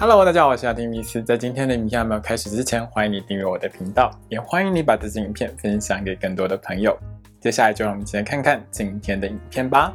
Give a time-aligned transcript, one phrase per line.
[0.00, 1.20] Hello，大家好，我是阿丁米斯。
[1.20, 6.96] 在今天的影片还没有开始之前，欢迎你订阅我的频道，也欢迎你把这支影片分享给更多的朋友。
[7.40, 9.92] 接下来就让我们一起来看看今天的影片吧。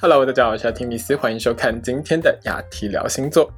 [0.00, 3.52] Hello，大家好，我是阿丁米斯，欢迎收看今天的雅提聊星座。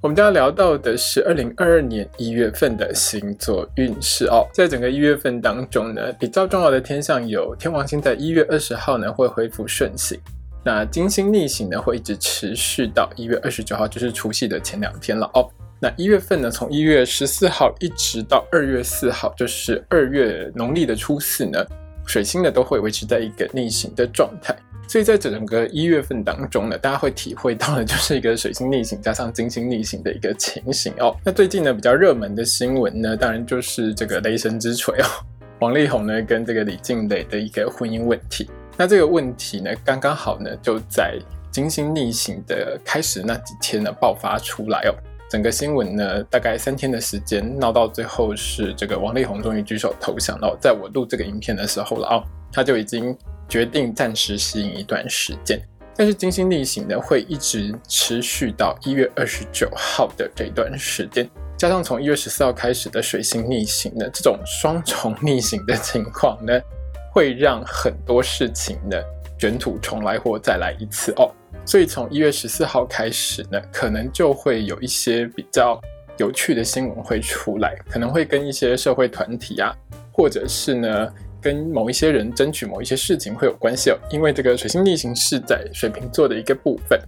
[0.00, 4.44] 我们将要聊到的是二零二二年一月份的星座运势哦。
[4.52, 10.18] 在整个一月份当中呢，比较重要的天象有天王星在一月二十号呢会恢复顺行。
[10.64, 15.48] 那金星逆行呢，会一直持续到一月二十九号，就是除夕的前两天了哦。
[15.80, 21.58] 那一月份呢，从一月十四号一直到二月四号，就是二月农历的初四呢，
[22.06, 24.56] 水星呢都会维持在一个逆行的状态。
[24.86, 31.16] 所以在整个一月份当中呢，大家会体会到的就是一个水星逆行加上金星逆行的一个情形哦。
[31.24, 35.06] 那最近呢，比较热门的新闻呢，当然就是这个雷神之锤哦，
[35.60, 38.48] 王力宏呢跟这个李静蕾的一个婚姻问题。
[38.76, 41.18] 那这个问题呢，刚刚好呢，就在
[41.50, 44.94] 金星逆行的开始那几天呢爆发出来哦。
[45.30, 50.56] 整个新闻呢，大概三天的时间闹到最后是这个王力宏终于举手投降了。
[50.60, 53.16] 在我录这个影片的时候了哦，他就已经
[53.48, 55.60] 决定暂时吸引一段时间。
[55.94, 66.58] 但是金星逆行呢，会一直持续到一月二十九号的这段时间，加上从一月十四号开始的水星逆行呢，这种双重逆行的情况呢。
[67.12, 68.96] 会让很多事情呢
[69.38, 71.30] 卷土重来或再来一次哦，
[71.66, 75.78] 所以从一月十四号开始呢，可能就会有一些比较
[76.16, 79.76] 有趣的新闻会出来，可能会跟一些社会团体啊，
[80.10, 83.98] 或者是呢跟某一些人争取某一些事情会有关系哦。
[84.10, 86.98] 因为这个水星逆行是在水瓶座的一个部分，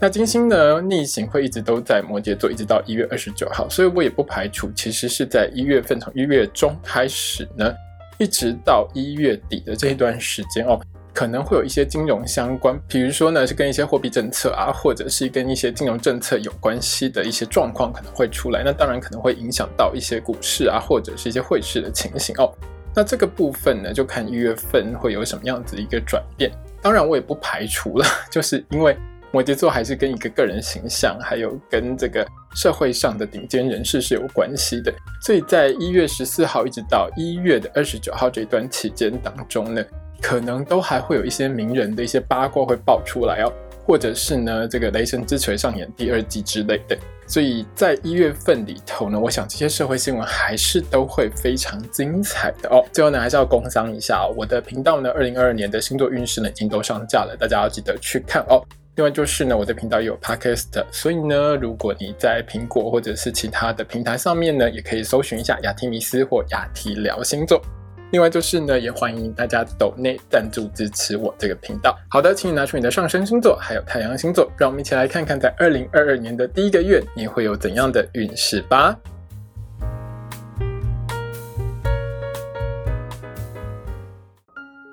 [0.00, 7.72] 那金星呢逆行会一直都在摩羯座，一直到一月二十九号，所以我也不排除其实是在一月份从一月中开始呢。
[8.18, 10.80] 一直到一月底的这一段时间哦，
[11.12, 18.62] 可能会有一些金融相关，比如说呢是跟一些货币政策啊，或者是跟一些金融政策有关系的一些状况可能会出来。
[18.64, 22.52] 那当然可能会影响到一些股市啊，或者是一些汇市的情形哦。
[22.94, 26.50] 那这个部分呢，就看一月份会有什么样子一个转变。
[26.80, 28.96] 当然我也不排除了， 就是因为。
[29.36, 34.90] 摩羯座还是跟一个个人形象，还有跟这个社会上的顶尖人士是有关系的。
[35.20, 39.84] 所以在一月十四号一直到一月的二十九号这段期间当中呢，
[40.22, 43.52] 可能都还会有一些名人的一些八卦会爆出来哦，
[43.84, 46.96] 或者是呢这个雷神之锤上演第二季之类的。
[47.26, 52.82] 所以在一月份里头呢，我想这些社会新闻还是都会非常精彩的哦。
[52.90, 58.64] 最后呢，还是要工商一下，我的频道呢，二零二二年的星座运势呢已经都上架了，大家要记得去看哦。
[58.96, 67.60] 另外就是呢，我的频道也有 podcast，所以呢，如果你在苹果或者是其他的平台上面呢，也可以搜寻一下雅提米斯或雅提聊星座。
[68.10, 71.94] 另外就是呢，也欢迎大家抖内赞助支持我这个频道。
[72.08, 78.96] 好的，请你拿出你的上升星座还有太阳星座，让我们一起来看看在二零二二年的第一个月你会有怎样的运势吧。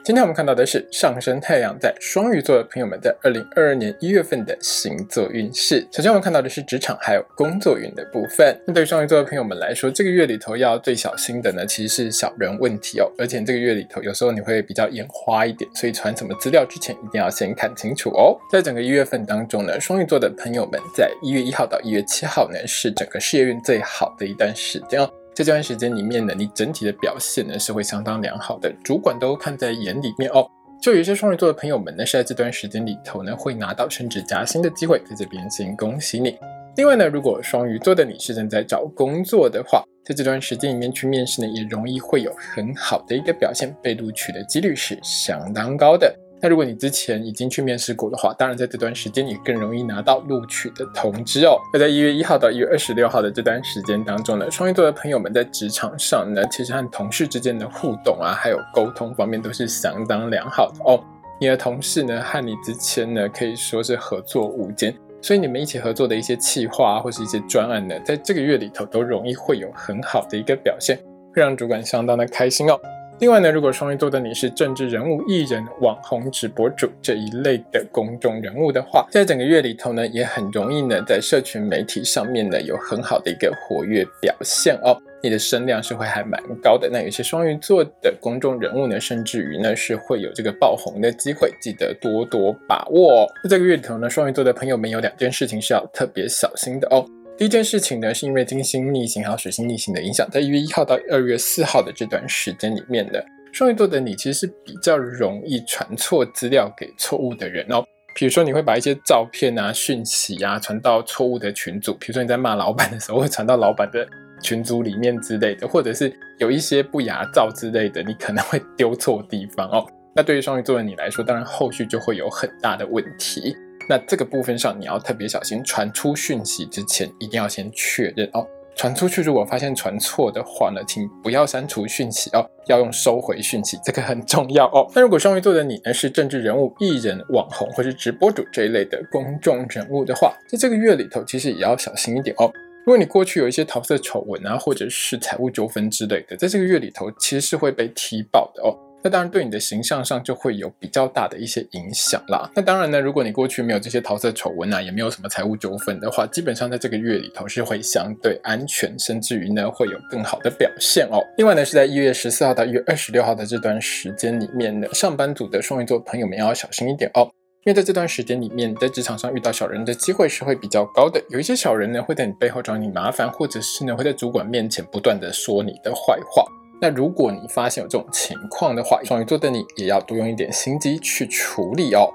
[0.06, 5.88] 今天我们看到的是上升太阳在双鱼座的朋友们在二零二二年一月份的星座运势。
[5.94, 8.54] 首先我们看到的是职场还有工作运的部分。
[8.68, 13.10] 那对于双鱼座的朋友们来说，这个月里头要最小心的呢，其实是小人问题哦。
[13.18, 18.38] 而且这个月里头有时候你会比较眼花一点，所以传什么资料之前一定要先看清楚哦。
[18.52, 25.10] 在整个一月份当中呢，双鱼座的朋友们在一月一号到一月七号呢，是整个事业运最好的一段时间哦。
[25.36, 30.48] 这段时间里面呢，你整体的表现呢是会相当良好的，主管都看在眼里面哦。
[30.80, 36.38] 就有一些双鱼座的朋友们呢，是在这段时间里头呢会拿到升职加薪的机会，在这边先恭喜你。
[36.76, 46.16] 另外呢，如果双鱼座的你是正在找工作的话，在这段时间里面去面试呢，也容易会有很好的一个表现，被录取的几率是相当高的。
[46.44, 51.58] 那如果你之前已经去面试过的话，当然在这段时间你更容易拿到录取的通知哦。
[51.72, 61.02] 那在一月一号到一月二十六号的这段时间当中呢，双鱼座的朋友们在职场上呢，其实和同事之间的互动啊，还有沟通方面都是相当良好的哦。
[61.40, 70.98] 你的同事呢和你之前呢可以说是合作无间，所以你们一起合作的一些企划或是一些专案呢，在这个月里头都容易会有很好的一个表现，
[71.34, 72.78] 会让主管相当的开心哦。
[73.24, 85.02] 另外呢，如果双鱼座的你是政治人物、艺人、网红、直播主这一类的公众人物的话，在整个月里头呢，也很容易呢，在社群媒体上面呢，有很好的一个活跃表现哦。
[85.22, 86.90] 你的声量是会还蛮高的。
[86.92, 93.26] 那有些双鱼座的公众人物呢，甚至于呢，是会有这个爆红的机会，记得多多把握。
[93.42, 97.06] 那这个月里头呢，双鱼座的朋友们有两件事情是要特别小心的哦。
[97.44, 103.20] 第一件事情呢，是因为金星逆行还有水星逆行的影响，在一月一号到二月四号的这段时间里面呢，
[103.52, 107.84] 双鱼座的你其实是比较容易传错资料给错误的人哦。
[108.16, 114.08] 比如说，你会把一些照片啊、讯息啊传到错误的群组，比如说你在骂老板的时候，会传到老板的
[114.42, 116.10] 群组里面之类的，或者是
[116.40, 119.86] 有一些不雅照之类的，你可能会丢错地方哦。
[120.16, 123.54] 那对于双鱼座的你来说，当然后续就会有很大的问题。
[123.88, 128.46] 那这个部分上，你要特别小心，传出讯息之前一定要先确认哦。
[128.76, 134.90] 传出去，如果发现传错的话呢，请不要删除讯息哦，要用收回讯息，这个很重要哦。
[134.96, 142.52] 那如果双鱼座的你呢是政治人物、艺人、网红或是直播主这一类的公众人物的话，在这个月里头，其实也要小心一点哦。
[142.86, 148.76] 如果你过去有一些桃色丑闻啊，或者是财务纠纷之类的，在这个月里头，其实是会被踢爆的哦。
[149.04, 152.50] 那当然，对你的形象上就会有比较大的一些影响啦。
[152.56, 161.20] 那当然呢，如果你过去没有这些桃色丑闻啊，也没有什么财务纠纷的话，基本上在这个月里头是会相对安全，甚至于呢会有更好的表现哦。
[161.38, 167.30] 另外呢，是在一月十四号到一月二十六号的这段时间里面呢，上班族的双鱼座朋友们要小心一点哦，
[167.66, 171.22] 因为在这段时间里面，在职场上遇到小人的机会是会比较高的。
[171.30, 176.46] 有一些小人呢会在你背后找你麻烦，或者是呢会在主管面前不断的说你的坏话。
[176.84, 182.12] 那如果你发现有这种情况的话，双鱼座的你也要多用一点心机去处理哦。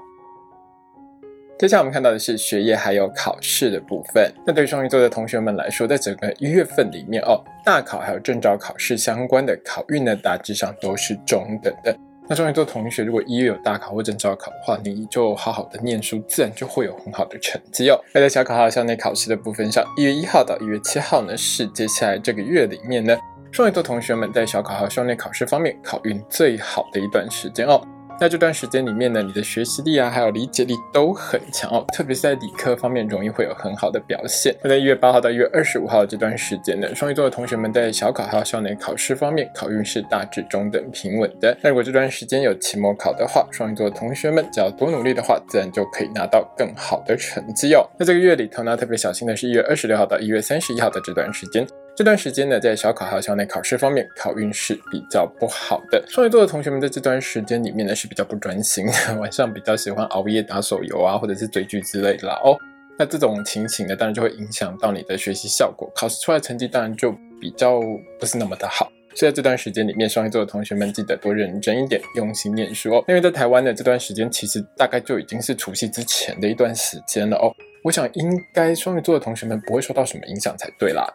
[1.57, 4.31] 接下来我们看到的是学业还有考试的部分。
[4.45, 11.97] 那对双鱼座的同学们来说，在整个一月份里面哦，大考还有证照考试相关的考运呢，大致上都是中等的。
[12.27, 17.99] 那双鱼座同学，如果一月有大考或证照考的话，你就好好的念书，自然就会有很好的成绩哦。
[18.13, 23.17] 那在小考还有校内考试的部分上，一月一号到一月七号呢，是接下来这个月里面呢。
[23.59, 27.85] 双鱼座同学们在小考和校内考试方面考运最好的一段时间哦。
[28.17, 34.55] 在这段时间里面呢，你的学习力啊，还有理解力都很强哦，特别是在理科方面容易会有很好的表现。
[34.63, 41.57] 那在一月八号到一月二十五号这段时间呢，双鱼座的同学们在小考还有校内考试方面考运是大致中等平稳的。
[41.61, 47.85] 那如果这段时间有期末考的话，双鱼座的同学们只要多努力的话，自然就可以拿到更好的成绩哦。
[47.99, 51.67] 那这个月里头呢，特别小心的是一月二十六号到一月三十一号的这段时间。
[51.99, 56.01] 这段时间呢，在小考还有校内考试方面，考运是比较不好的。
[56.07, 58.85] 双鱼座的同学们在这段时间里面呢，是比较不专心，
[59.19, 62.39] 晚上比较喜欢熬夜打手游啊，或者是追剧之类的啦。
[62.41, 62.57] 哦，
[62.97, 67.11] 那这种情形呢，当然就会影响到你的学习效果，考试出来成绩当然就
[67.41, 67.81] 比较
[68.17, 68.89] 不是那么的好。
[69.13, 73.03] 所以在这段时间里面，双鱼座的同学们记得多认真一点，用心念书哦。
[73.09, 77.53] 因为在台湾的这段时间，其实大概就已经是除夕之前的一段时间了哦。
[77.83, 81.05] 我想应该双鱼座的同学们不会受到什么影响才对啦。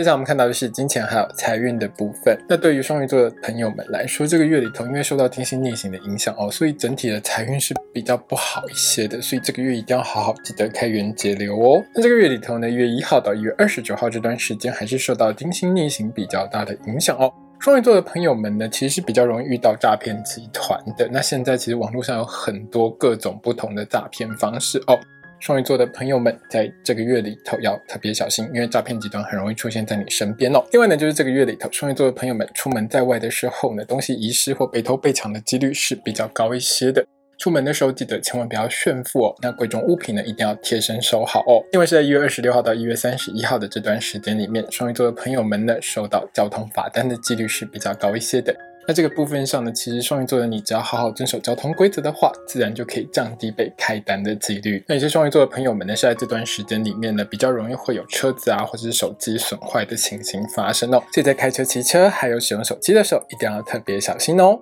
[0.00, 2.34] 接下来我们看到的是金钱还有财运的部分。
[2.48, 9.20] 那对于双鱼座的朋友们来说，这个月里头因为受到金星逆行的影响哦，所以整体的财运是比较不好一些的。
[9.20, 11.84] 所以这个月一定要好好记得开源节流哦。
[11.94, 17.30] 那这个月里头呢，一月一号到一月二十九号这段时间，还是受到金星逆行比较大的影响哦。
[17.58, 21.06] 双鱼座的朋友们呢，其实是比较容易遇到诈骗集团的。
[21.12, 24.98] 那现在其实网络上有很多各种不同的诈骗方式哦。
[25.40, 30.62] 双鱼座的朋友们，在这个月里头要特别小心，因为诈骗集团很容易出现在你身边哦。
[30.70, 37.02] 另外呢，就是这个月里头，双鱼座的朋友们出门在外的时候呢，东西遗失或被偷被抢的几率是比较高一些的。
[37.38, 39.34] 出门的时候记得千万不要炫富哦。
[39.40, 41.64] 那贵重物品呢，一定要贴身收好哦。
[41.72, 48.54] 另外是在一月二十六号到一月三十一号的这段时间里面，双鱼座的朋友们呢，收到交通罚单的几率是比较高一些的。
[48.90, 54.82] 在这个部分上呢，其实双鱼座的你只要好好遵守交通规则的话，自然就可以降低被开单的几率。
[54.88, 61.00] 那有些双鱼座的朋友们呢，是在这段时间里面呢，比较容易会有车子啊，或者是手机损坏的情形发生哦。
[61.12, 64.58] 所以在开车、骑车还有使用手机的时候，一定要特别小心哦。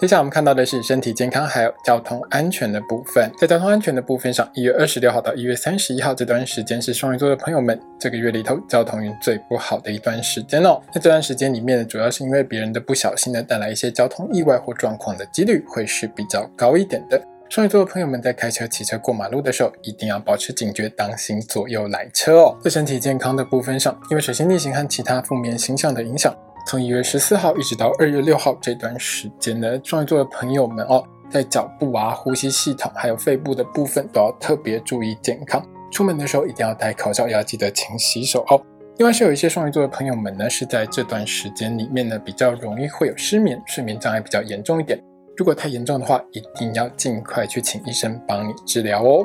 [0.00, 3.28] 接下来我们看到的是身体健康还有交通安全的部分。
[3.36, 10.80] 在交通安全的部分上，一月二十六号到一月三十一号这段时间是双鱼座的朋友们这个月里头交通运最不好的一段时间哦。
[10.94, 17.20] 在这段时间里面呢，主要是因为别人的不小心呢，带来一些交通意外或状况的几率会是比较高一点的。
[17.48, 22.56] 双鱼座的朋友们在开车、骑车过马路的时候，一定要保持警觉，当心左右来车哦。
[22.62, 26.32] 在身体健康的部分上，因为水星逆行和其他负面星象的影响。
[26.68, 35.66] 从一月十四号一直到二月六号这段时间呢，双鱼座的朋友们哦，在脚部啊、呼吸系统还有肺部的部分都要特别注意健康。
[35.90, 38.60] 出门的时候一定要戴口罩，也要记得勤洗手哦。
[38.98, 45.02] 另外是有一些双鱼座的朋友们呢，是在这段时间里面呢，比较容易会有失眠，睡眠障碍比较严重一点。
[45.38, 49.24] 如果太严重的话，一定要尽快去请医生帮你治疗哦。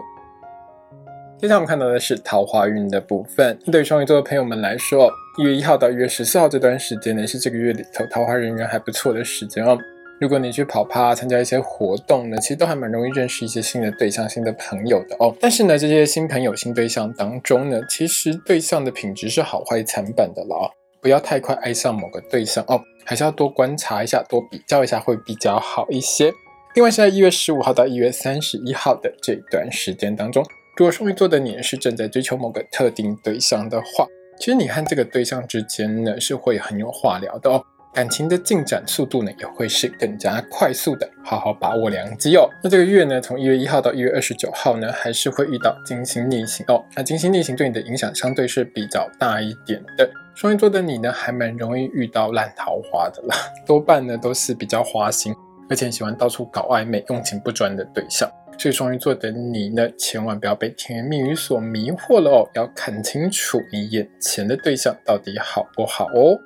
[1.44, 3.60] 接下来我们看到的是桃花运的部分。
[3.70, 9.78] 对于双鱼座的朋友们来说，一月一号到一月十四号这段时间呢，是这个月里头桃花人缘还不错的时间哦。
[10.22, 15.36] 如果你去跑趴、参加一些活动呢，其实都还蛮容易认识一些新的对象、新的朋友的哦。
[15.42, 20.72] 但是呢，这些新朋友、新对象当中呢，其实对象的品质是好坏参半的了哦。
[21.02, 26.32] 不要太快爱上某个对象哦，还是要多观察一下、多比较一下会比较好一些。
[26.76, 30.42] 另外是在一月十五号到一月三十一号的这段时间当中，
[30.76, 34.08] 如果双鱼座的你是正在追求某个特定对象的话，
[34.40, 37.64] 其实你和这个对象之间呢是会很有话聊的哦。
[37.94, 42.50] 感情的进展速度呢，也会是更加快速的，好好把握良机哦。
[42.64, 46.84] 那这个月呢，从一月一号到一月二十九号呢，还是会遇到金星逆行哦。
[46.96, 50.10] 那金星逆行对你的影响相对是比较大一点的。
[50.34, 53.36] 双鱼座的你呢，还蛮容易遇到烂桃花的啦，
[53.68, 55.36] 多半呢都是比较花心，
[55.70, 58.28] 而且喜欢到处搞暧昧、用情不专的对象。
[58.58, 66.40] 所以双鱼座的你呢，千万不要被甜言蜜语所迷惑了哦，要看清楚你眼前的对象到底好不好哦。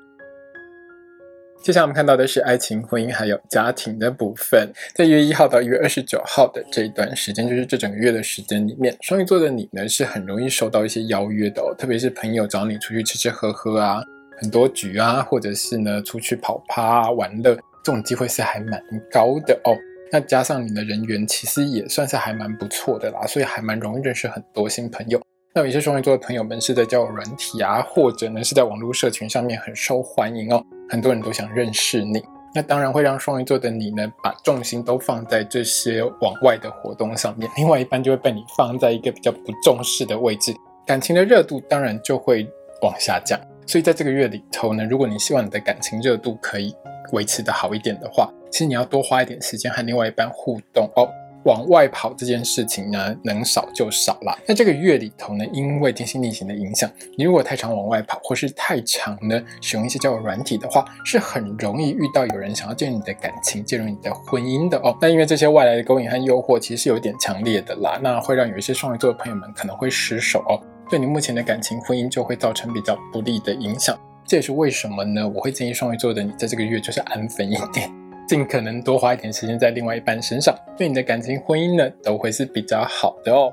[1.62, 4.72] 接下来我们看到的是爱情、婚姻还有家庭的部分。
[4.96, 14.02] 在一月一号到一月二十九号的这一段时间，就是这整个月的时间里面，双鱼座的你呢是很容易收到一些邀约的哦，特别是朋友找你出去吃吃喝喝啊，
[14.40, 19.76] 很多局啊，或者是呢出去跑趴玩乐，这种机会是还蛮高的哦。
[20.12, 25.22] 那加上你的人缘其实也算是还蛮不错的啦，所以还蛮容易认识很多新朋友。
[25.54, 32.24] 那有一些双鱼座的朋友们是在交友软体啊，或者呢是在网络社群上面很受欢迎哦，很多人都想认识你。
[32.56, 42.48] 那当然会让双鱼座的你呢，把重心都放在这些往外的活动上面，另外一半就会被你放在一个比较不重视的位置，感情的热度当然就会
[42.82, 43.40] 往下降。
[43.66, 46.74] 所以在这个月里头呢，如果你希望你的感情热度可以
[47.12, 51.08] 维持的好一点的话，其实你要多花一点时间和另外一半互动哦。
[51.44, 54.38] 往外跑这件事情呢，能少就少了。
[54.46, 64.98] 那这个月里头呢，因为金星逆行的影响，你如果太常往外跑，或是太常呢使用一些交友软体的话，是很容易遇到有人想要介入你的感情，介入你的婚姻的哦。
[65.00, 73.98] 那因为这些外来的勾引和诱惑，其实是有点强烈的啦，那会让有一些双鱼座的朋友们可能会失手哦，对你目前的感情婚姻就会造成比较不利的影响。
[74.26, 75.26] 这也是为什么呢？
[75.26, 77.90] 我会建议双鱼座的你在这个月就是安分一点。
[78.28, 83.52] 尽可能多花一点时间在另外一半身上，对你的感情、婚姻呢，都会是比较好的哦。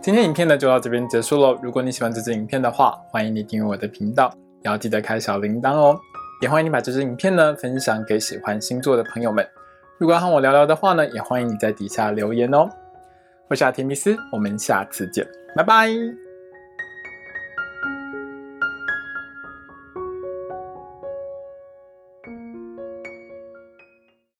[0.00, 1.58] 今天影片呢就到这边结束喽。
[1.62, 5.98] 如果你喜欢这支影片的话，欢迎你订阅我的频道，也要记得开小铃铛哦。
[6.40, 9.46] 也欢迎你把这支影片呢分享给喜欢星座的朋友们。
[9.98, 12.68] 如果要和我聊聊的话呢，也欢迎你在底下留言哦。
[13.48, 16.25] 我是阿提米斯，我们下次见，拜拜。